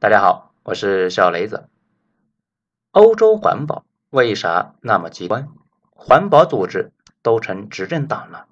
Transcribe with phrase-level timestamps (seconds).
[0.00, 1.68] 大家好，我是小雷子。
[2.92, 5.48] 欧洲环保为啥那么极端？
[5.90, 8.46] 环保组织都成执政党了。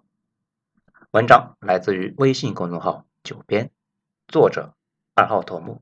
[1.12, 3.71] 文章来自于微信公众号“九编”，
[4.27, 4.74] 作者
[5.14, 5.80] 二号头目。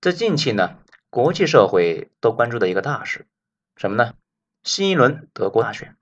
[0.00, 3.28] 在近期呢，国际社会都关注的一个大事，
[3.76, 4.14] 什么呢？
[4.64, 5.96] 新一轮德国大选，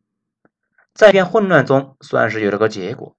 [0.94, 3.14] 在一片混乱中，算是有了个结果。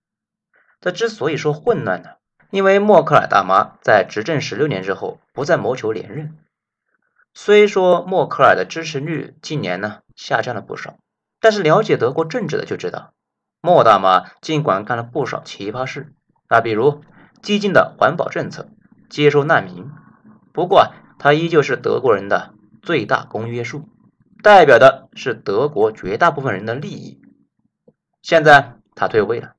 [0.79, 2.15] 这之所以说混乱呢？
[2.51, 6.37] 因为默克尔大妈在执政十六年之后不再谋求连任，
[7.33, 10.97] 虽说默克尔的支持率近年呢下降了不少，
[11.39, 13.13] 但是了解德国政治的就知道，
[13.61, 16.13] 默大妈尽管干了不少奇葩事
[16.47, 17.01] 啊，比如
[17.41, 18.67] 激进的环保政策、
[19.09, 19.89] 接收难民，
[20.51, 23.87] 不过，她依旧是德国人的最大公约数，
[24.43, 27.21] 代表的是德国绝大部分人的利益。
[28.21, 29.53] 现在她退位了，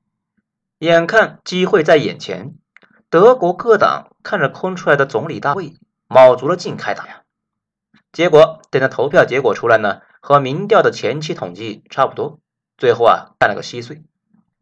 [0.78, 2.54] 眼看机会在眼前。
[3.12, 5.74] 德国各党看着空出来的总理大位，
[6.08, 7.24] 卯足了劲开打呀。
[8.10, 12.40] 结果等到投票结果出来呢，和民调的前期统计差不多。
[12.78, 14.02] 最后啊，干了个稀碎，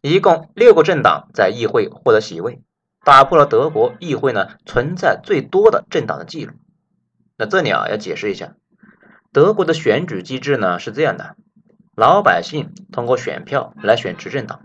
[0.01, 2.61] 一共六个政党在议会获得席位，
[3.05, 6.55] 打破了德国议会呢存在最多的政党的记录。
[7.37, 8.57] 那这里啊要解释一下，
[9.33, 11.37] 德国的选举机制呢是这样的：
[11.95, 14.63] 老百姓通过选票来选执政党。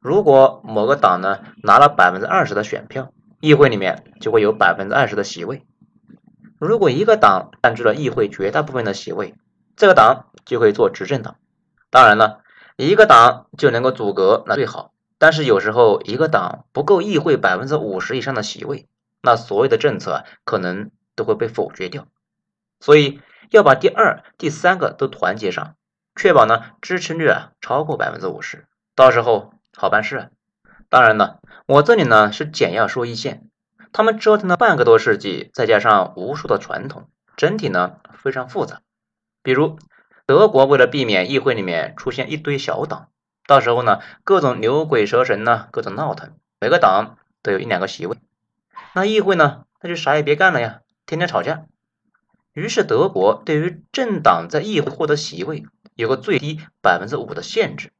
[0.00, 5.66] 如果某个党呢拿了百分之二十的选票，议会里面就会有百分之二十的席位。
[6.58, 9.34] 如果一个党占据了议会绝大部分的席位，
[9.76, 11.36] 这个党就可以做执政党。
[11.90, 12.40] 当然了，
[12.76, 14.94] 一个党就能够阻隔那最好。
[15.18, 18.88] 但是有时候一个党不够议会百分之五十以上的席位，
[19.20, 22.06] 那所有的政策可能都会被否决掉。
[22.80, 25.74] 所以要把第二、第三个都团结上，
[26.16, 29.52] 确保呢支持率啊超过百分之五十，到时候。
[29.76, 30.30] 好办事，
[30.88, 33.48] 当然了，我这里呢是简要说一线。
[33.92, 38.82] 他们折腾了半个多世纪，再加上无数的传统，整体呢非常复杂。
[39.42, 39.78] 比如
[40.26, 43.08] 德国为了避免议会里面出现一堆小党，
[43.46, 48.18] 到时候呢各种牛鬼蛇神呢各种闹腾，每个党都有一两个席位，
[48.92, 51.64] 那议会呢那就啥也别干了呀，天天吵架。
[52.52, 55.64] 于是德国对于政党在议会获得席位
[55.94, 57.92] 有个最低百分之五的限制，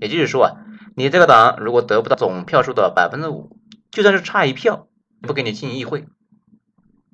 [0.00, 0.56] 也就是说啊。
[0.94, 3.56] 你这个党如果得不到总票数的百分之五，
[3.90, 4.88] 就算是差一票，
[5.22, 6.06] 不给你进议会。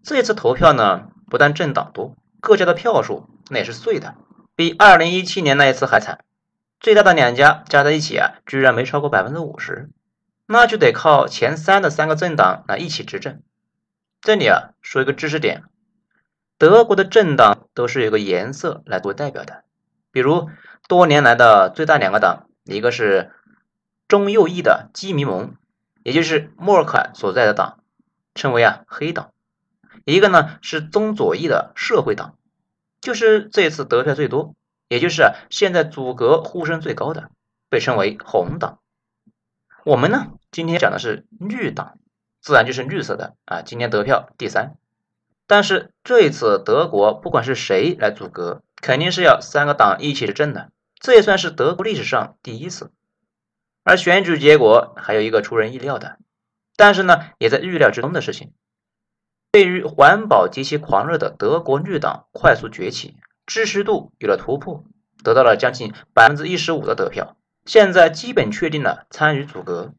[0.02, 4.16] 这次投票呢，不但政党多，各家的票数那也是碎的，
[4.56, 6.24] 比二零一七年那一次还惨。
[6.80, 9.90] 最大的两家加在一起啊，居然没超过百分之五十，
[10.46, 13.42] 那就得靠前三的三个政党来一起执政。
[14.20, 15.62] 这里啊，说一个知识点：
[16.58, 19.62] 德国的政党都是有个颜色来做代表的，
[20.10, 20.48] 比如
[20.88, 23.30] 多年来的最大两个党，一个是。
[24.08, 25.54] 中右翼的基民盟，
[26.02, 27.80] 也就是默克尔所在的党，
[28.34, 29.32] 称为啊黑党；
[30.06, 32.34] 一个呢是中左翼的社会党，
[33.02, 34.54] 就是这次得票最多，
[34.88, 37.30] 也就是现在阻隔呼声最高的，
[37.68, 38.78] 被称为红党。
[39.84, 41.98] 我们呢今天讲的是绿党，
[42.40, 43.60] 自然就是绿色的啊。
[43.60, 44.76] 今天得票第三，
[45.46, 52.90] 但是这一次德国不管是谁来阻隔，肯定是要三个党一起执政的，这也算是德国历史上第一次。
[53.88, 56.18] 而选举结果还有一个出人意料的，
[56.76, 58.52] 但是呢，也在预料之中的事情。
[59.50, 63.16] 对于环保极其狂热的德国绿党快速崛起，
[63.46, 64.84] 支持度有了突破，
[65.24, 69.94] 得到了将近百分之一十五的得票，现在基本确定了参与组阁，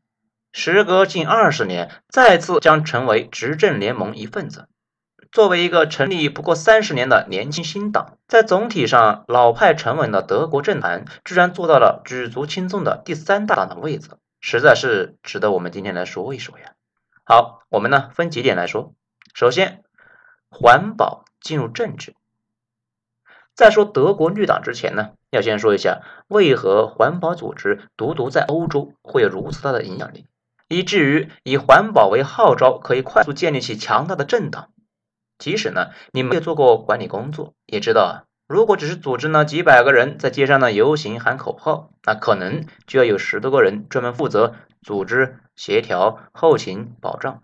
[0.53, 4.67] 时隔近二十年，再次将成为执政联盟一份子。
[5.31, 14.09] 作为一个成立不过三十年的年轻新党，在总体上老派沉稳的德国政坛，居然做到了举足轻重的第三大党的位置，
[14.41, 16.73] 实在是值得我们今天来说一说呀。
[17.23, 18.93] 好，我们呢分几点来说。
[19.35, 19.83] 首先，
[20.49, 22.15] 环保进入政治。
[23.53, 30.25] 在说德国绿党之前呢，要先说一下为何环保组织独独在欧洲会有如此大的影响力，
[30.67, 34.71] 以至于以环保为号召，可以快速建立起强大的政党。
[35.39, 38.13] 即使呢，你没有做过管理工作，也知道啊，
[38.47, 47.41] 如果只是组织呢几百个人在街上呢游行喊口号，那可能就要有十多个人专门负责组织、协调、后勤、保障。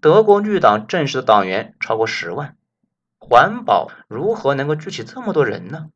[0.00, 2.56] 德国绿党正式的党员超过十万，
[3.18, 5.86] 环保如何能够聚起这么多人呢？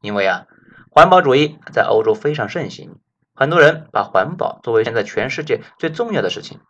[0.00, 0.46] 因为啊，
[0.90, 2.96] 环保主义在欧洲非常盛行，
[3.34, 6.60] 很多人把环保作为现在全世界最重要的事情。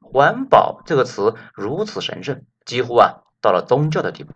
[0.00, 2.42] 环保这个词如此神圣。
[2.64, 4.32] 几乎啊到了宗教的地步。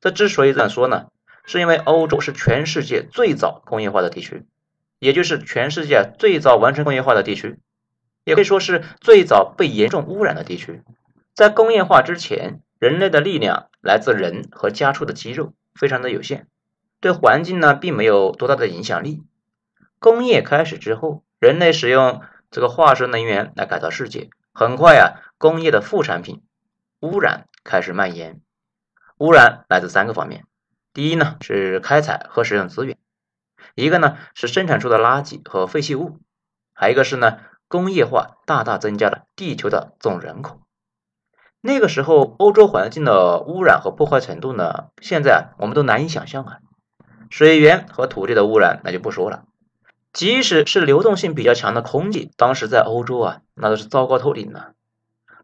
[0.00, 1.06] 这之所以这样说呢，
[1.44, 4.46] 是因为欧洲是全世界最早工业化的地区，
[4.98, 7.58] 也就是全世界最早完成工业化的地区，
[8.24, 10.82] 也可以说是最早被严重污染的地区。
[11.34, 16.46] 在工业化之前，人类的力量来自人和家畜的肌肉，非常的有限，
[17.00, 19.22] 对环境呢并没有多大的影响力。
[19.98, 22.20] 工业开始之后，人类使用
[22.50, 26.42] 这个化石能源来改造世界，很快啊，工业的副产品
[27.00, 28.40] 污染开始蔓延。
[29.18, 30.44] 污染来自三个方面，
[30.92, 32.96] 第一呢是开采和使用资源，
[33.74, 36.18] 一个呢是生产出的垃圾和废弃物，
[36.74, 40.60] 还一个是呢工业化大大增加了地球的总人口。
[41.60, 46.58] 那个时候，欧洲环境的污染和破坏程度呢，现在我们都难以想象啊。
[47.30, 49.44] 水源和土地的污染那就不说了，
[50.12, 54.72] 即使是流动性比较强的空气，当时在欧洲啊，那都是糟糕透顶了。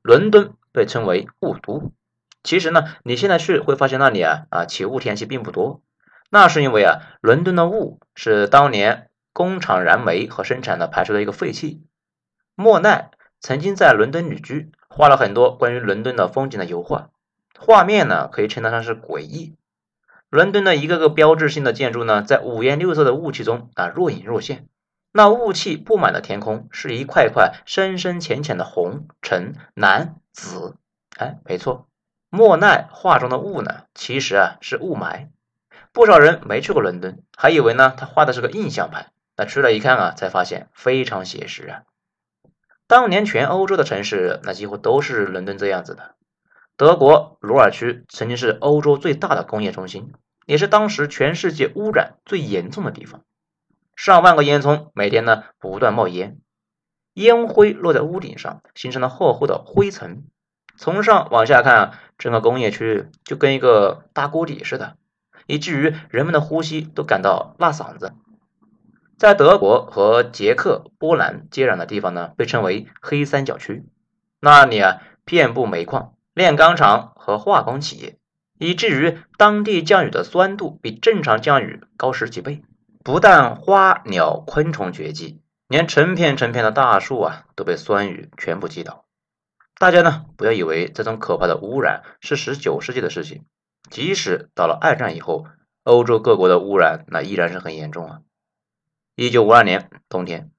[0.02, 1.92] 伦敦被称为雾都。
[2.42, 5.80] 其实呢，你现在去会发现那里啊啊起雾天气并不多，
[6.28, 11.82] 那是因为啊伦敦的雾是当年工厂燃煤和生产的排出的一个废气。
[12.54, 13.10] 莫奈
[13.40, 17.08] 曾经在伦敦旅居，画了很多关于伦敦的风景的油画，
[17.58, 19.56] 画面呢可以称得上是诡异。
[20.28, 24.66] 伦敦的一个个标志性的建筑呢，在五颜六色的雾气中啊若隐若现，
[25.16, 30.74] 那雾气布满的天空是一块块深深浅浅的红、橙、蓝、紫，
[31.16, 31.86] 哎，没错。
[32.30, 35.28] 莫奈画中的雾呢，其实啊是雾霾。
[35.92, 39.12] 不少人没去过伦敦，还以为呢他画的是个印象派。
[39.36, 41.82] 那去了一看啊，才发现非常写实啊。
[42.88, 46.16] 当年全欧洲的城市，那几乎都是伦敦这样子的。
[46.76, 50.12] 德国鲁尔区曾经是欧洲最大的工业中心，
[50.44, 53.22] 也是当时全世界污染最严重的地方。
[53.96, 56.38] 上万个烟囱每天呢不断冒烟，
[57.14, 60.24] 烟灰落在屋顶上，形成了厚厚的灰层。
[60.76, 64.96] 从上往下看啊，整个工业区就跟一个大锅底似的，
[65.46, 68.12] 以至于人们的呼吸都感到辣嗓子。
[69.16, 73.84] 在德国和捷克、波兰接壤的地方呢，被称为黑三角区。
[74.40, 78.18] 那里啊，遍布煤矿、炼钢厂和化工企业，
[78.58, 82.64] 以至于当地降雨的酸度比正常降雨高十几倍。
[83.04, 89.04] 不但花鸟昆虫绝迹，连成片成片的大树啊，都被酸雨全部击倒。
[89.78, 93.44] 大家呢不要以为这种可怕的污染是十九世纪的事情，
[93.90, 95.44] 即使到了二战以后，
[95.82, 98.20] 欧洲各国的污染那依然是很严重啊。
[99.14, 100.50] 一九五二年冬天，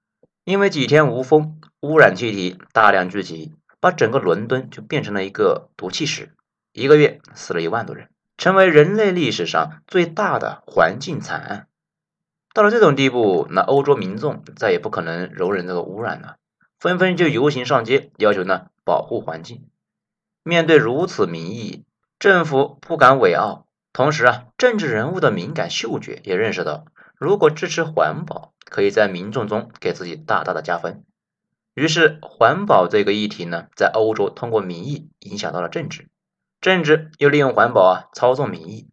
[0.44, 6.36] 因为几天无风，污染气体大量聚集，把整个伦敦就变成了一个毒气室，
[6.74, 11.68] 一个月死了一万多人，成为人类历史上最大的环境惨案。
[12.56, 16.38] 到了这种地步，那欧洲民众再也不可能容忍这个污染了。
[16.80, 19.68] 纷纷就游行上街，要求呢保护环境。
[20.42, 21.84] 面对如此民意，
[22.18, 23.66] 政府不敢违拗。
[23.92, 26.86] 同时啊，政治人物的敏感嗅觉也认识到，
[27.18, 31.04] 如果支持环保，可以在民众中给自己大大的加分。
[31.74, 36.08] 于是，环保这个议题呢，在欧洲通过民意影响到了政治，
[36.62, 38.88] 政治又利用环保啊操纵民意。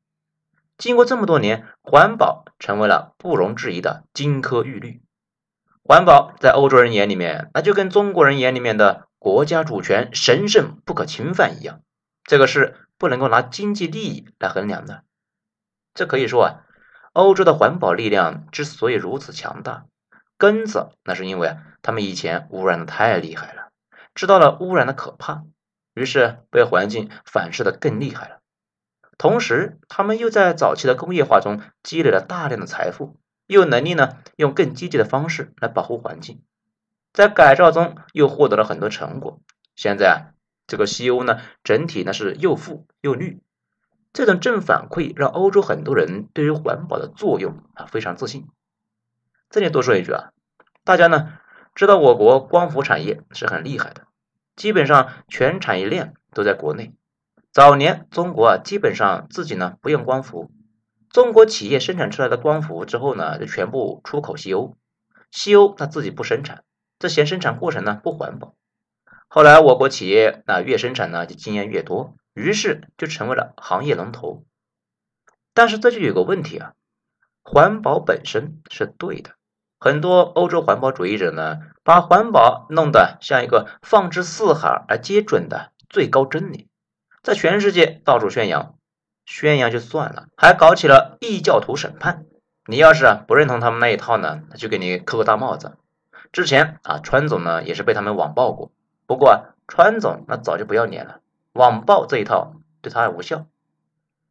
[0.79, 5.03] 经过这么多年，环保成为了不容置疑的金科玉律。
[5.85, 11.81] 环保在欧洲人眼里面，那就跟中国人眼里面的国家主权神圣不可侵犯一样，
[12.25, 15.05] 这个是不能够拿经济利益来衡量的。
[15.95, 16.63] 这可以说啊，
[17.13, 19.87] 欧洲的环保力量之所以如此强大，
[20.39, 23.71] 根子那是因为啊，他们以前污染的太厉害了，
[24.15, 25.45] 知道了污染的可怕，
[25.95, 28.39] 于是被环境反噬的更厉害了。
[29.23, 33.21] 同时，他们又在早期的工业化中积累了大量的财富。
[33.47, 36.43] 又有能力呢，用更积极的方式来保护环境，
[37.13, 39.41] 在改造中又获得了很多成果。
[39.77, 40.33] 现在，
[40.67, 43.41] 这个西欧呢，整体呢是又富又绿，
[44.13, 48.49] 这种正反馈让欧洲很多人对于环保的作用啊非常自信。
[49.51, 50.33] 这里多说一句啊，
[50.83, 51.35] 大家呢
[51.77, 54.09] 知道我国光伏产业是很厉害的，
[54.57, 56.97] 基本上全产业链都在国内。
[57.53, 60.51] 早年中国啊，基本上自己呢不用光伏。
[61.11, 64.75] 中国企业生产出来的光伏之后呢，就全部出口西欧，
[65.31, 66.65] 西欧它自己不生产，
[66.99, 68.55] 这嫌生产过程呢不环保。
[69.29, 74.47] 后来我国企业那越生产呢就经验越多，于是就成为了行业龙头。
[75.53, 76.73] 但是这就有个问题啊，
[77.43, 79.33] 环保本身是对的，
[79.79, 86.71] 很多欧洲环保主义者呢，把环保弄得像一个放之四海而皆准的最高真理，
[87.23, 88.75] 在全世界到处宣扬。
[89.25, 92.27] 宣扬就算了，还搞起了异教徒审判。
[92.67, 95.77] 你要是不认同他们那一套呢，他就给你扣个大帽子。
[96.33, 98.73] 之前啊，川总呢也是被他们网暴过，
[99.07, 101.21] 不过川总那早就不要脸了，
[101.53, 103.47] 网暴这一套对他还无效。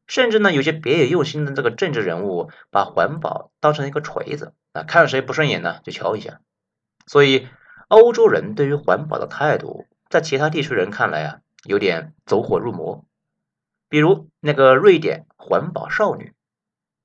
[0.08, 6.42] 甚至呢，有些别有用心的这个政治人物，把环保当成一个锤子啊，看谁不顺眼呢就敲一下。
[7.08, 7.48] 所以，
[7.88, 13.06] 欧洲人对于环保的态度，在其他地区人看来啊，有点走火入魔。
[13.90, 16.34] 比如那个瑞典环保少女，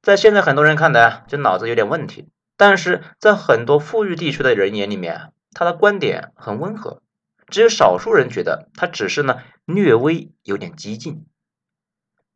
[0.03, 7.03] 在现在很多人看来，这脑子有点问题，但是在很多富裕地区的人眼里面，她的观点很温和，
[7.49, 11.27] 只有少数人觉得她只是呢略微有点激进。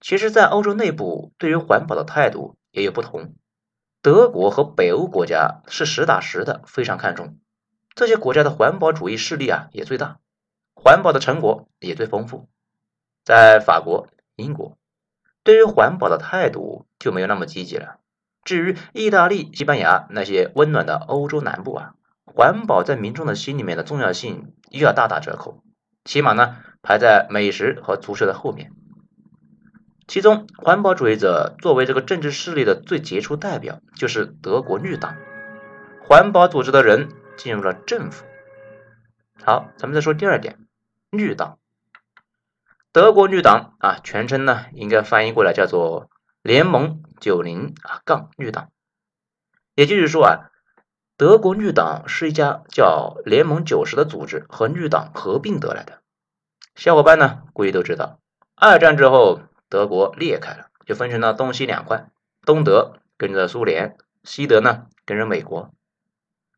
[0.00, 3.35] 其实，在欧洲内部，对于环保的态度也有不同。
[4.03, 7.39] 德国和北欧国家是实打实的非常看重，
[7.95, 10.20] 这些国家的环保主义势力啊也最大，
[10.83, 12.49] 环保的成果也最丰富。
[13.25, 14.09] 在法国。
[14.37, 14.79] 英国
[15.45, 17.99] 对于环保的态度就没有那么积极了。
[18.43, 21.95] 至于意大利、西班牙那些温暖的欧洲南部啊，
[22.25, 25.63] 环保在民众的心里面的重要性又要大打折扣，
[26.07, 28.73] 起码呢排在美食和足球的后面。
[30.09, 35.17] 其中，环保主义者作为这个政治势力的最杰出代表，就是德国绿党。
[36.09, 38.25] 环保组织的人进入了政府。
[39.45, 40.57] 好，咱们再说第二点，
[41.11, 41.59] 绿党。
[42.93, 46.11] 德国绿党啊，全称呢应该翻译过来叫做
[46.43, 48.71] 联盟九零啊杠绿党。
[49.75, 50.50] 也就是说啊，
[51.17, 56.00] 德国绿党是一家叫联盟九十的组织和绿党合并得来的。
[56.75, 58.19] 小伙伴呢估计都知道，
[58.55, 62.09] 二战之后德国裂开了，就分成了东西两块，
[62.45, 65.73] 东德跟着苏联，西德呢跟着美国。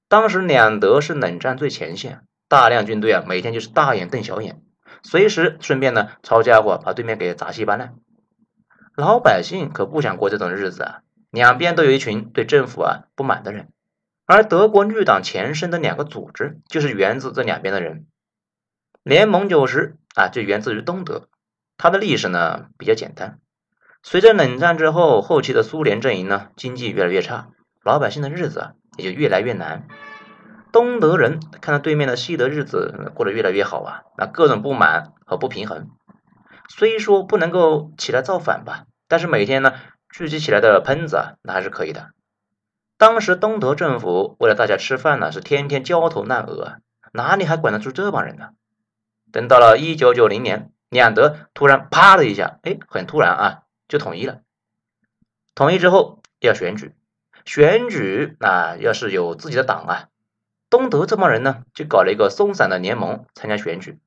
[0.09, 4.61] 当时两德是冷战最前线，大量军队啊每天就是大眼瞪小眼。
[5.02, 7.94] 随时顺便呢抄家伙，把对面给砸稀巴烂。
[8.94, 11.00] 老百姓可不想过这种日子啊！
[11.30, 13.71] 两边都有一群对政府啊不满的人，
[14.26, 18.04] 而德国绿党前身的两个组织就是源自这两边的人。
[19.02, 21.30] 联盟九十啊，就源自于东德，
[21.78, 23.38] 它的历史呢比较简单。
[24.02, 27.49] 随着冷战之后，后期的苏联阵营呢经济越来越差，
[27.82, 29.88] 老百姓的日子也就越来越难。
[30.73, 35.91] 东德人看到对面的西德日子过得越来越好啊，那各种不满和不平衡，
[36.69, 39.75] 虽说不能够起来造反吧，但是每天呢
[40.11, 42.12] 聚集起来的喷子啊，那还是可以的。
[42.97, 46.79] 当时东德政府为了大家吃饭呢，是天天焦头烂额，
[47.12, 48.50] 哪里还管得住这帮人呢？
[49.31, 54.41] 等到了一九九零年，两德突然啪的一下，哎，很突然啊，就统一了。
[55.55, 56.95] 统一之后要选举，
[57.45, 60.09] 选举那要是有自己的党啊。
[60.73, 64.00] 东德这帮人呢，就搞了一个松散的联盟参加选举，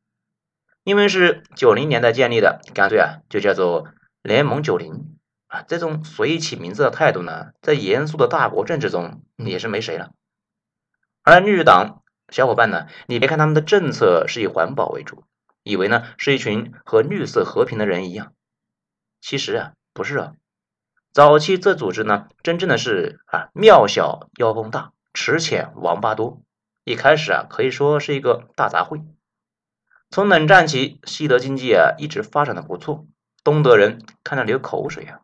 [0.84, 3.90] 因为是九零年代建立的，干脆啊就叫做
[4.24, 5.62] 联盟九零啊。
[5.62, 10.14] 这种随意起名字的态度呢，在严肃的大国政治中也是没谁了。
[11.22, 15.24] 而绿党小伙伴呢，你别看他们的政策是以环保为主，
[15.62, 18.34] 以为呢是一群和绿色和平的人一样，
[19.22, 20.34] 其实啊不是啊。
[21.14, 26.42] 早期这组织呢，真正的是啊庙小妖风大，池浅王八多。
[26.86, 29.04] 一开始啊，可以说是一个大杂烩。
[30.12, 33.08] 从冷战起，西德经济啊一直发展的不错，
[33.44, 35.22] 东德人看着流口水啊。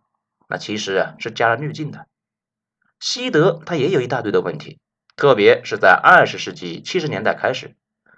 [0.49, 2.07] 那其实啊是加了滤镜的。
[2.99, 4.79] 西德它也有一大堆的问题，
[5.15, 7.75] 特别是在二十世纪七十年代开始，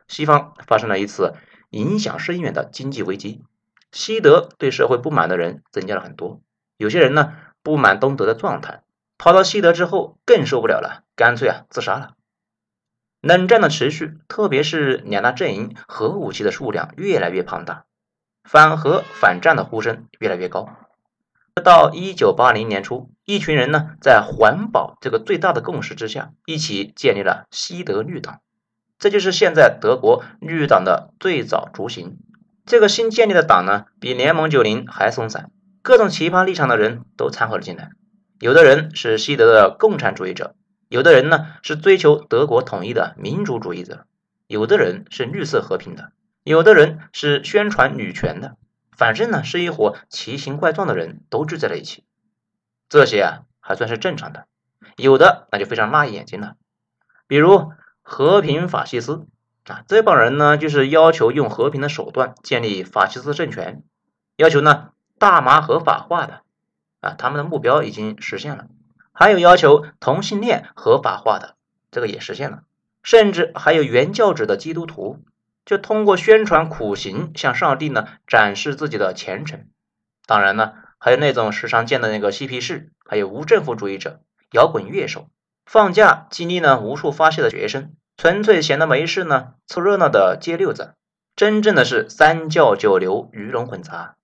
[0.08, 1.34] 西方发生了一次
[1.70, 3.44] 影响深远的经济危机，
[3.92, 6.42] 西德对社会不满的人增加了很多。
[6.78, 8.84] 有些人呢不满东德的状态，
[9.18, 12.16] 跑到西德之后更受不了了，干脆啊自杀了。
[13.24, 17.86] 冷战的持续，特别是两大阵营核武器的数量越来越庞大，
[18.44, 20.68] 反核反战的呼声越来越高。
[21.64, 28.42] 到一九八零年初，一群人呢在环保这个最大的共识之下，一起建立了西德绿党，
[29.00, 32.18] 这就是现在德国绿党的最早雏形。
[32.66, 35.50] 这个新建立的党呢，比联盟九零还松散，
[35.82, 37.92] 各种奇葩立场的人都掺和了进来，
[38.42, 40.56] 有的人是西德的共产主义者。
[40.90, 44.06] 有的人呢是追求德国统一的民主主义者，
[44.48, 46.12] 有的人是绿色和平的，
[46.44, 48.58] 有的人是宣传女权的，
[48.96, 52.04] 反正呢是一伙奇形怪状的人都聚在了一起。
[52.90, 54.46] 这些啊还算是正常的，
[54.98, 56.56] 有的那就非常辣眼睛了，
[57.26, 57.72] 比如
[58.02, 59.26] 和平法西斯
[59.66, 63.82] 啊，这帮人呢就是要求用和平的手段建立法西斯政权，
[64.36, 66.42] 要求呢大麻合法化的
[67.00, 68.68] 啊，他们的目标已经实现了。
[69.14, 71.56] 还有要求同性恋合法化的，
[71.92, 72.64] 这个也实现了。
[73.04, 75.20] 甚至还有原教旨的基督徒，
[75.66, 79.68] 就通过宣传苦行向上帝呢展示自己的虔诚。
[80.26, 85.28] 当然呢，还有那种时常见的那个嬉皮士，还有无政府主义者、摇滚乐手，
[85.66, 90.94] 放假激励呢无处发泄的学生，纯粹闲的没事呢凑热闹的街溜子。
[91.36, 94.16] 真正的是三教九流鱼龙混杂。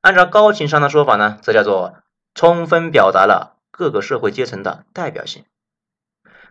[0.00, 1.94] 按照高情商的说法呢，这叫做
[2.34, 3.53] 充分表达了。
[3.76, 5.44] 各个社会阶层的代表性，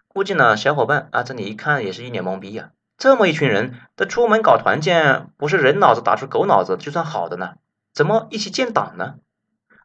[0.09, 2.71] 估计呢，小伙伴啊，这里一看也是一脸懵逼呀。
[2.97, 7.53] 这么一群人，这出门搞团建，不是人脑子打出狗脑子就算好的呢？
[7.93, 9.15] 怎么一起建党呢？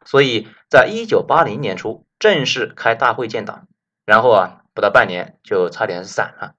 [0.03, 3.69] 所以在一九八零年初正式开大会建党，
[4.05, 6.55] 然后啊，不到半年就差点散了。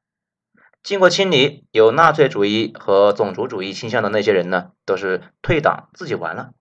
[0.83, 6.53] 经过清理，有纳粹主义和种族主义倾向的那些人呢，都是退党自己完了。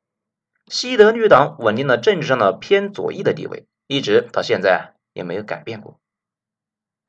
[0.68, 6.00] 西德绿党稳定了政治上的偏左翼的地位，一直到现在也没有改变过。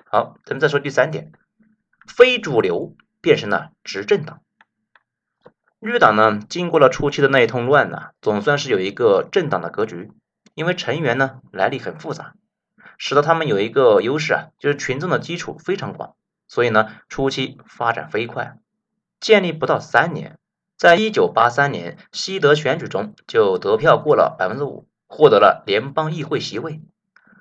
[0.06, 1.30] 好，咱们再说第三点，
[2.08, 4.40] 非主流变成了执政党。
[5.78, 10.10] 绿党呢，经过了初期的那一通乱呢，总算是有一个政党的格局。
[10.54, 12.34] 因为成员呢来历很复杂，
[12.98, 16.16] 使得他们有一个优势啊，就是群众的基础非常广，
[16.48, 18.58] 所以呢初期发展飞快，
[19.20, 20.38] 建立不到三年。
[20.76, 26.80] 在一九八三年西德选举中，就得票过了百分之五，获得了联邦议会席位。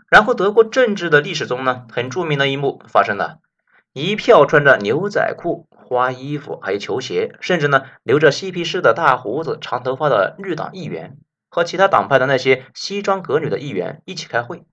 [0.09, 3.39] 然后德国政治的历史中呢，很著名的一幕发生了：
[3.93, 14.65] 一票穿着牛仔裤、花衣服还有球鞋，甚至呢留着嬉皮士的大胡子、长头发的绿党议员，和其他党派的那些西装革履的议员一起开会。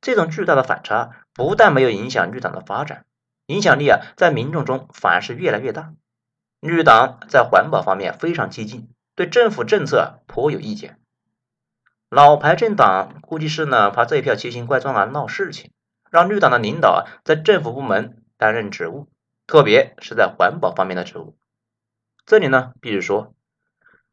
[0.00, 3.04] 这种巨大的反差不但没有影响绿党的发展，
[3.46, 5.92] 影响力啊在民众中反而是越来越大。
[6.60, 10.99] 绿党在环保方面非常激进，对政府政策颇有意见。
[12.10, 15.70] 老牌政党估计是呢怕这一票奇形怪状啊闹事情，
[16.10, 19.06] 让绿党的领导啊在政府部门担任职务，
[19.46, 21.36] 特别是在环保方面的职务。
[22.26, 23.32] 这里呢，比如说，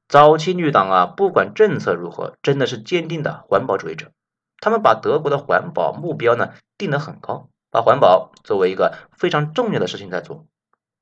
[0.07, 4.11] 早期绿党啊，不管政策如何，真的是坚定的环保主义者。
[4.59, 10.45] 他们把德国的环保目标呢定得很高，把环保作为一个非常重要的事情在做。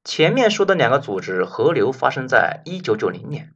[0.06, 3.54] 前面说的两个组织合流发生在一九九零年，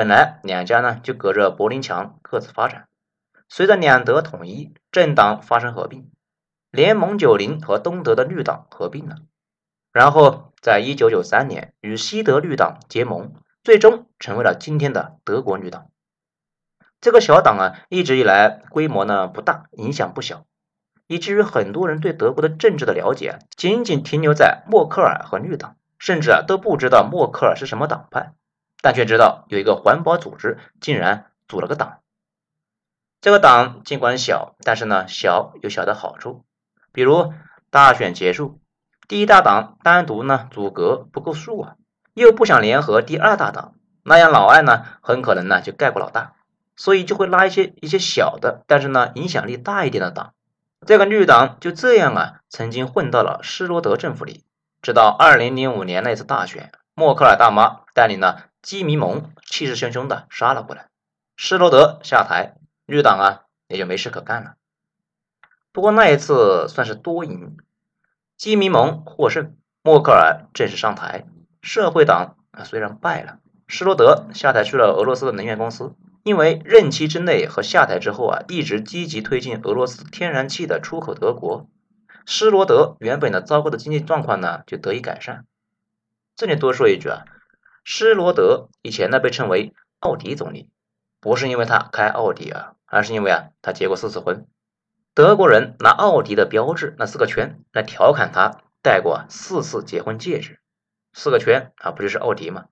[0.00, 2.88] 本来两家呢就隔着柏林墙各自发展。
[3.50, 6.10] 随着两德统一，政党发生合并，
[6.70, 9.16] 联盟九零和东德的绿党合并了，
[9.92, 15.90] 然后在一九九三年与西德绿党结盟，最终成为了今天的德国绿党。
[17.02, 20.46] 这个小党啊，一直以来规模呢不大，影响不小，
[21.08, 25.76] 以至于很多人对德国的政治的了解仅仅停留在默克尔和绿党。
[25.98, 28.32] 甚至啊都不知道默克尔是什么党派，
[28.82, 31.98] 但却知道有一个环保组织竟然组了个党。
[33.20, 36.44] 这个党尽管小，但是呢小有小的好处，
[36.92, 37.32] 比如
[37.70, 38.60] 大选结束，
[39.08, 41.76] 第一大党单独呢阻隔不够数啊，
[42.14, 46.34] 又不想联合第二大党，那样老二呢很可能呢就盖过老大，
[46.76, 50.32] 所以就会拉一些一些小的，但是呢影响力大一点的党。
[50.86, 54.44] 这个绿党就这样啊曾经混到了施罗德政府里。
[54.80, 60.88] 直到二零零五年那次大选，默克尔大妈带领了基民盟，气势汹汹的杀了过来，
[61.36, 62.54] 施罗德下台，
[62.86, 64.54] 绿党啊也就没事可干了。
[65.72, 67.56] 不过那一次算是多赢，
[68.36, 71.26] 基民盟获胜，默克尔正式上台，
[71.62, 81.68] 社会党啊虽然败了，施罗德下台去了俄罗斯的能源公司，因为任期之内和下台之后啊，一直积极推进俄罗斯天然气的出口德国。
[82.26, 85.46] 施罗德原本的糟糕的经济状况呢，就得以改善。
[86.36, 87.24] 这里多说一句啊，
[87.82, 90.68] 施罗德以前呢被称为奥迪总理，
[91.20, 94.46] 不是因为他开奥迪啊，而是因为啊他结过四次婚。
[95.14, 100.60] 德国人拿奥迪的标志那四个圈来调侃他戴过四次结婚戒指，
[101.12, 102.66] 四个圈啊不就是奥迪吗？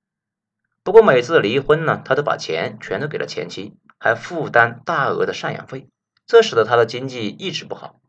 [0.85, 5.88] 不过每次离婚呢，他都把钱全都给了前妻，还负担大额的赡养费，
[6.27, 8.01] 这使得他的经济一直不好。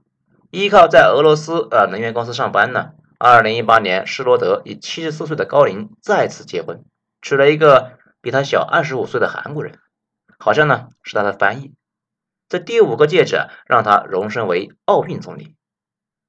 [0.51, 2.91] 依靠在俄罗斯呃能源公司上班呢。
[3.21, 6.85] 二零一八年，施罗德以七十四岁的高龄再次结婚，
[7.21, 9.79] 娶了一个比他小二十五岁的韩国人，
[10.37, 11.73] 好像呢是他的翻译。
[12.47, 15.55] 这第五个戒指让他荣升为奥运总理。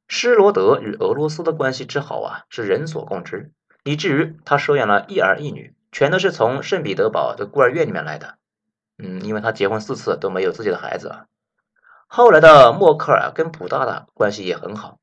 [0.07, 3.53] 施罗德与俄罗斯的关系之好啊，是人所共知，
[3.85, 8.37] 以至于他收养了一儿一女，全都是从圣彼得堡的孤儿院里面来的。
[8.99, 11.27] 嗯，因为他结婚四次都没有自己的孩子啊。
[12.07, 14.99] 后来的默克尔跟普大大关系也很好。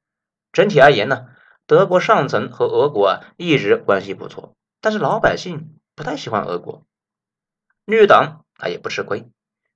[0.52, 1.28] 整体而言呢，
[1.66, 6.84] 德国上层和俄国啊一直关系不错，但是老百姓不太喜欢俄国。
[7.84, 9.28] 绿党他也不吃亏，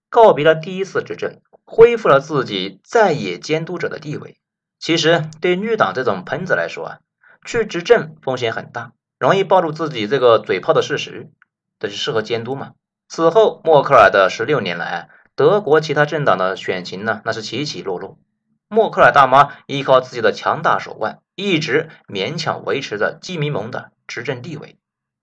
[0.07, 4.39] 告别了第一次执政，恢复了自己在野监督者的地位。
[4.79, 6.99] 其实对绿党这种喷子来说啊，
[7.43, 11.31] 去执政风险很大，容易暴露自己这个嘴炮的事实，
[11.79, 12.73] 这就适合监督嘛。
[13.07, 15.09] 此后默克尔的十六年来。
[15.33, 18.19] 德国其他政党的选情呢，那是起起落落。
[18.67, 24.77] 默克尔大妈依靠自己的强大手腕，一直勉强维持着基民盟的执政地位。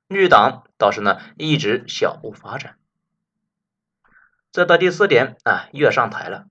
[0.09, 2.77] 绿党倒是呢，一直小步发展。
[4.51, 6.47] 这到第四点啊，又要上台了。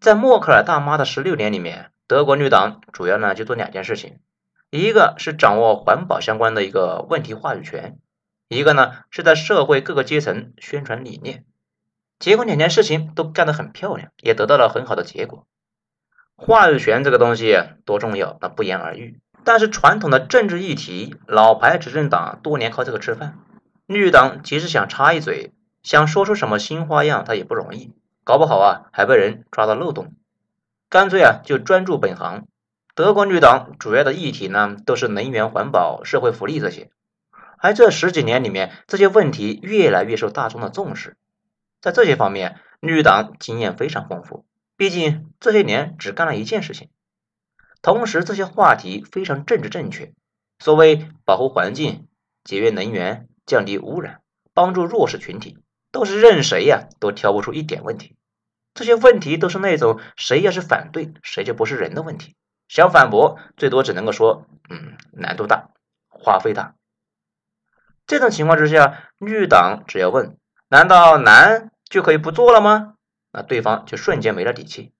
[0.00, 4.18] 在默克尔大妈的十六年里面，德国绿党主要呢就做两件事情：
[4.70, 8.00] 一个是掌握环保相关的一个问题话语权，
[8.48, 11.44] 一个呢是在社会各个阶层宣传理念。
[12.18, 15.46] 结果两件事情都干得很漂亮，也得到了很好的结果。
[16.34, 19.20] 话语权这个东西多重要，那不言而喻。
[19.44, 23.38] 但是传统的政治议题，老牌执政党多年靠这个吃饭，
[23.86, 25.52] 绿党即使想插一嘴，
[25.82, 27.92] 想说出什么新花样，它也不容易，
[28.24, 30.12] 搞不好啊还被人抓到漏洞。
[30.88, 32.46] 干脆啊就专注本行。
[32.94, 36.90] 德国绿党主要的议题呢，都是能源、环保、社会福利这些。
[37.58, 41.16] 而这十几年里面，这些问题越来越受大众的重视，
[41.80, 44.44] 在这些方面，绿党经验非常丰富。
[44.76, 46.90] 毕竟这些年只干了一件事情。
[47.82, 50.12] 同时，这些话题非常政治正确。
[50.60, 52.06] 所谓保护环境、
[52.44, 54.20] 节约能源、降低污染、
[54.54, 55.58] 帮助弱势群体，
[55.90, 58.16] 都是任谁呀都挑不出一点问题。
[58.72, 62.36] 这些问题都是那种谁要是反对，谁就不是人的问题。
[62.68, 65.70] 想反驳，最多只能够说，嗯，难度大，
[66.08, 66.76] 花费大。
[68.06, 72.94] 这种情况之下，绿党只要问，难道难就可以不做了吗？
[73.32, 74.92] 那对方就瞬间没了底气。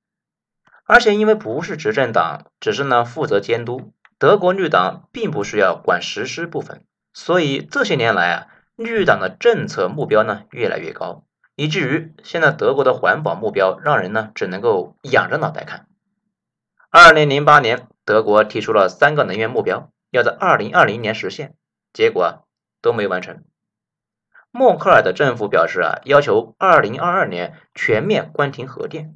[0.84, 15.86] 而且因为不是执政党，只是呢负责监督，德国绿党并不需要管实施部分，所以这些年来啊，绿党的政策目标呢越来越高，以至于现在德国的环保目标让人呢只能够仰着脑袋看。
[16.90, 21.54] 二零零八年，德国提出了三个能源目标，要在二零二零年实现，
[21.92, 22.30] 结果啊
[22.82, 23.44] 都没完成。
[24.50, 29.14] 默克尔的政府表示啊，要求二零二二年全面关停核电。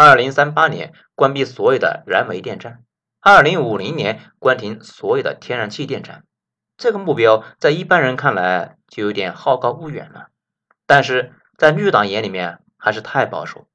[0.00, 2.84] 二零三八年关闭所有的燃煤电站，
[3.20, 6.22] 二零五零年关停所有的天然气电站。
[6.76, 10.28] 这个目标在一般人看来就有点好高骛远了，
[10.86, 13.66] 但是在绿党眼里面还是太保守。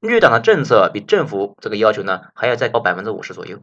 [0.00, 3.62] 绿党的政策比政府这个要求呢还要再高百分之五十左右。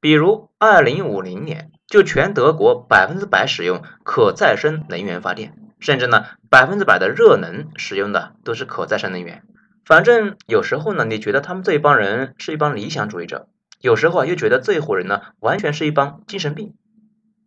[0.00, 9.44] 比如二零五零年就全德国百分之百使用可再生能源发电，甚至呢百分之百的热能使用的都是可再生能源。
[9.88, 13.48] 反正有时候呢，你觉得他们这一帮人是一帮理想主义者，
[13.80, 16.74] 有时候啊又觉得这一伙人呢完全是一帮精神病。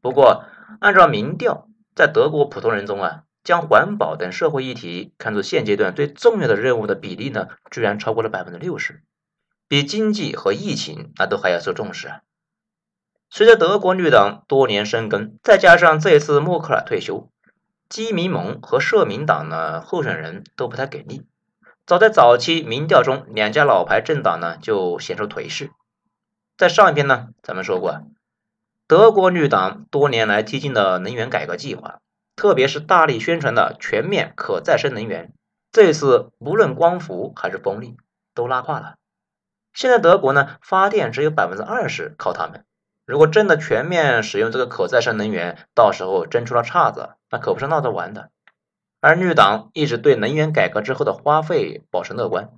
[0.02, 0.46] 不过
[0.80, 9.04] 按照民调，在德国普通人中啊，将环保等社会议题看作现阶段最重要的任务的比例呢，居然超过了百分之六十，
[9.68, 12.22] 比经济和疫情那都还要受重视啊。
[13.30, 17.30] 随着德国绿党多年深耕，再加上这一次默克尔退休，
[17.88, 21.28] 基民盟和社民党呢候选人都不太给力。
[21.92, 25.72] 早在早期民调中，两家老牌政党呢就显出颓势。
[26.58, 28.04] 在上一篇呢，咱们说过，
[28.88, 32.00] 德国绿党多年来推进的能源改革计划，
[32.38, 35.34] 特别是大力宣传的全面可再生能源，
[35.74, 37.98] 这次无论光伏还是风力
[38.34, 38.96] 都拉胯了。
[39.74, 42.64] 现在德国呢，发电只有百分之二十靠他们。
[43.06, 48.30] 如果真的全面使用这个可再生能源，到时候真出了岔子，那可不是闹着玩的。
[49.02, 52.52] 而绿党一直对能源改革之后的花费保持乐观。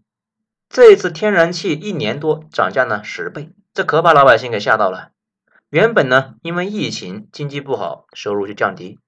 [0.68, 5.12] 这一次天然气一年多涨价呢十倍，这可把老百姓给吓到了。
[5.70, 9.00] 原本呢因为疫情经济不好，收入就降低，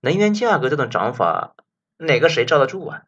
[0.00, 1.54] 能源价格这种涨法，
[1.96, 3.02] 哪个谁罩得住啊？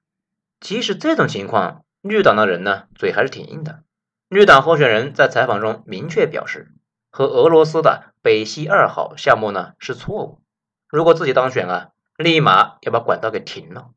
[0.61, 3.83] 即使这种情况，绿党的人呢嘴还是挺硬的。
[4.29, 6.71] 绿党候选人在采访中明确表示，
[7.11, 10.41] 和俄罗斯的北溪二号项目呢是错误。
[10.89, 11.89] 如果自己当选啊。
[12.23, 13.91] 立马要把管道给停了，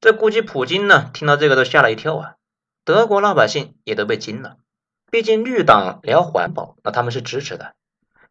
[0.00, 2.34] 这估计普京呢听到这个都吓了一跳啊，
[2.84, 4.56] 德国老百姓也都被惊了。
[5.10, 7.72] 毕竟绿党聊环保，那他们是支持的；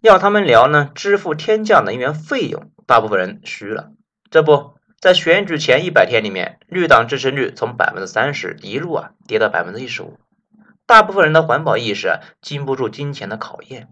[0.02, 3.92] 要他们聊呢，支付天价能源费用，大部分人虚了。
[4.30, 10.20] 这不在选举前一百天里面，绿党支持率从百分之三十一路啊跌到百分之一十五，
[10.86, 13.88] 大部分人的环保意识经不住金钱的考验。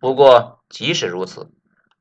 [0.00, 1.52] 不过即使如此。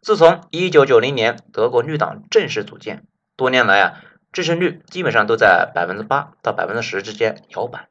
[0.06, 7.90] 自从一九九零年德国绿党正式组建，多年来啊，支持率基本上都在百分之八到百分之十之间摇摆。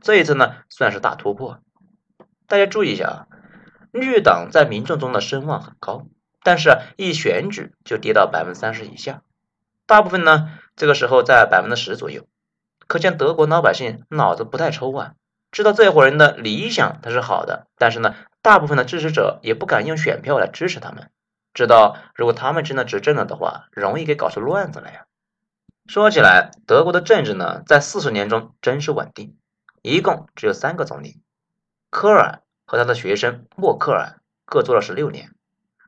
[0.00, 1.58] 这一次呢，算是大突破。
[2.46, 3.26] 大家注意一下啊，
[3.90, 6.06] 绿党在民众中的声望很高，
[6.44, 9.22] 但是一选举就跌到百分之三十以下，
[9.88, 12.28] 大部分呢这个时候在百分之十左右。
[12.86, 15.14] 可见德国老百姓脑子不太抽啊，
[15.50, 21.10] 知道这伙人的理想他是好的，但是呢，大部分的支持者也不敢用选票来支持他们。
[21.56, 25.06] 知道，如果他们真的执政了的话，容易给搞出乱子来呀。
[25.86, 29.38] 说起来，德国的政治呢，在四十年中真是稳定，
[29.80, 31.22] 一共只有三个总理，
[31.88, 35.30] 科尔和他的学生默克尔各做了十六年，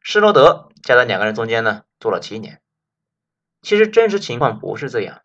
[0.00, 2.62] 施罗德夹在两个人中间呢，做了七年。
[3.60, 5.20] 其实真实情况不是这样，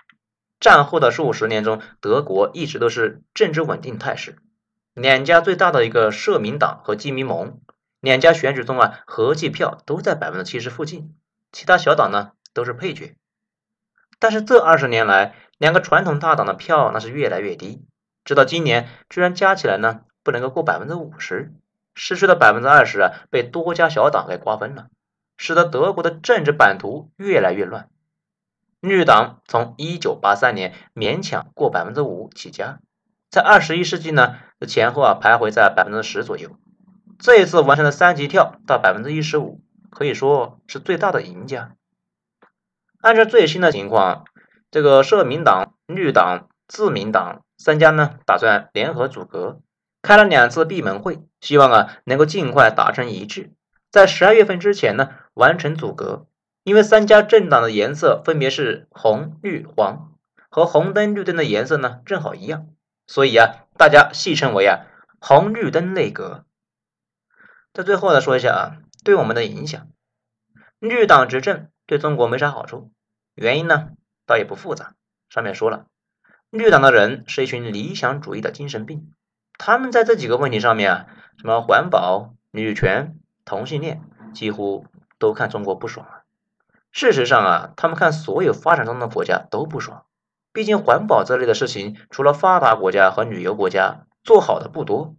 [0.60, 4.40] 战后的数十年中，德国一直都是政治稳定态势，
[4.94, 7.62] 两家最大的一个社民党和基民盟。
[8.04, 11.16] 两家选举中啊，合计票都在百分之七十附近，
[11.54, 13.16] 其他小党呢都是配角。
[14.20, 17.86] 但是这二十年来，两个传统大党的票那是越来越低，
[18.26, 21.54] 直到今年居然加起来呢不能够过百分之五十，
[21.96, 24.88] 失去的百分之二十啊被多家小党给瓜分了，
[25.38, 27.88] 使得德国的政治版图越来越乱。
[28.82, 32.80] 绿党从一九八三年勉强过百分之五起家，
[33.30, 36.58] 在二十一世纪呢前后啊徘徊在百分之十左右。
[37.24, 41.78] 这一次完成了三级跳到百分之一十五，可以说是最大的赢家。
[43.00, 44.26] 按照最新的情况，
[44.70, 49.62] 这个社民党、绿党、自民党三家呢打算联合组阁，
[50.02, 53.54] 开了两次闭门会，希望啊能够尽快达成一致，
[53.90, 56.28] 在十二月份之前呢完成组阁。
[56.66, 60.12] 因为三家政党的颜色分别是红、绿、黄，
[60.50, 62.68] 和红灯、绿灯的颜色呢正好一样，
[63.08, 64.82] 所以啊大家戏称为啊
[65.22, 66.44] 红绿灯内阁。
[67.74, 69.88] 在最后再，说一下啊，对我们的影响，
[70.78, 72.92] 绿党执政对中国没啥好处，
[73.34, 73.90] 原因呢
[74.28, 74.94] 倒也不复杂。
[75.28, 75.88] 上面说了，
[76.52, 79.12] 绿党的人是一群理想主义的精神病，
[79.58, 81.08] 他们在这几个问题上面啊，
[81.40, 84.04] 什么环保、女权、同性恋，
[84.36, 84.86] 几乎
[85.18, 86.22] 都看中国不爽啊。
[86.92, 90.06] 事实上啊，他们看所有发展中的国家都不爽，
[90.52, 95.16] 毕竟环保这类的事情，除了发达国家和旅游国家做好的不多。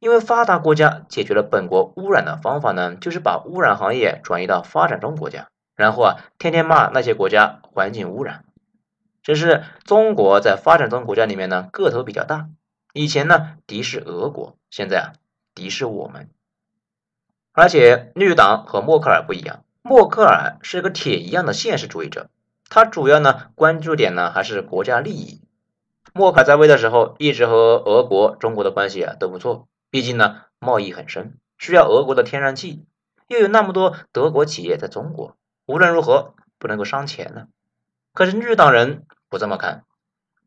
[0.00, 8.44] 因为发达国家解决了本国污染的方法呢，就是把污染行业转移到发展中国家，然后啊，天天骂那些国家环境污染。
[9.22, 12.48] 只是中国在发展中国家里面呢，个头比较大，
[12.94, 15.12] 以前呢敌视俄国，现在啊
[15.54, 16.30] 敌视我们。
[17.52, 22.30] 而且绿党和默克尔不一样，默克尔是个铁一样的现实主义者，
[22.70, 25.42] 他主要呢关注点呢还是国家利益。
[26.14, 29.68] 默克尔在位的时候，一直和俄国、中国的关系啊都不错。
[29.90, 32.86] 毕竟呢，贸易很深，需要俄国的天然气，
[33.26, 37.48] 又有那么多德国企业在中国，无论如何不能够伤钱呢。
[38.12, 39.84] 可是绿党人不这么看，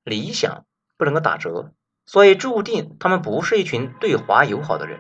[0.04, 0.66] 理想
[0.98, 1.72] 不能够打折，
[2.06, 5.00] 所以注定他们不是一群对华友好的人。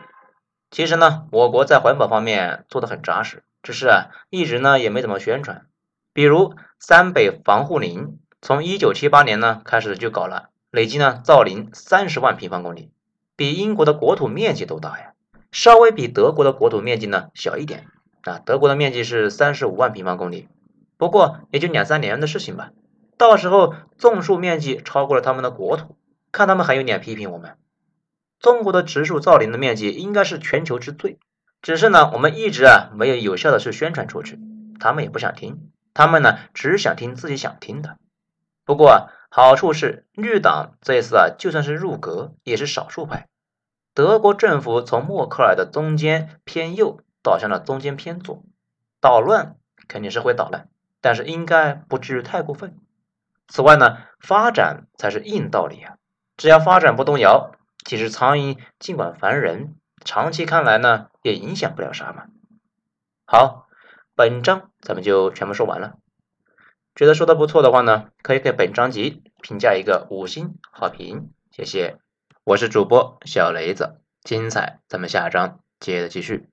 [0.71, 5.67] 其实呢，我国在环保方面做的很扎实，只是啊，一直呢也没怎么宣传。
[6.13, 12.92] 比如三北防护林，从一九七八年呢开始就搞了，累计呢造林三十万平方公里。
[13.35, 15.13] 比英国的国土面积都大呀，
[15.51, 17.87] 稍微比德国的国土面积呢小一点
[18.21, 18.39] 啊。
[18.39, 20.47] 德国的面积是三十五万平方公里，
[20.97, 22.71] 不过也就两三年的事情吧。
[23.17, 25.97] 到时候种树面积超过了他们的国土，
[26.31, 27.57] 看他们还有脸批评我们。
[28.39, 31.17] 中国的植树造林的面积应该是全球之最，
[31.61, 34.39] 只是呢我们一直啊没有有效的去宣传出去，
[34.79, 37.97] 他们也不想听，他们呢只想听自己想听的。
[38.63, 39.09] 不过。
[39.35, 43.27] 好处是绿党这次啊，就算是入阁，也是少数派。
[43.95, 48.43] 德国政府从默克尔的中间偏右倒向了中间偏左，
[49.01, 49.55] 捣乱
[49.87, 50.69] 肯定是会捣乱，
[51.01, 52.77] 但是应该不至于太过分。
[53.47, 55.95] 此外呢，发展才是硬道理啊，
[56.37, 59.73] 只要发展不动摇，其实苍蝇尽管烦人，
[60.05, 62.25] 长期看来呢，也影响不了啥嘛。
[63.25, 63.65] 好，
[64.15, 65.95] 本章咱们就全部说完了。
[66.95, 71.97] 觉得说的不错的话呢，可以给本章集评价一个五星好评，谢谢。
[72.43, 76.52] 我是主播小雷子，精彩咱们下章接着继续。